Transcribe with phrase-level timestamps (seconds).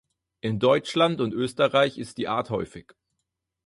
[0.39, 2.95] In Deutschland und Österreich ist die Art häufig.